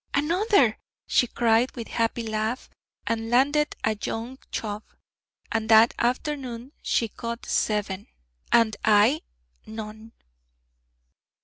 [0.15, 2.71] 'Another!' she cried with happy laugh,
[3.05, 4.81] and landed a young chub.
[5.51, 8.07] And that afternoon she caught seven,
[8.51, 9.21] and I
[9.67, 10.13] none.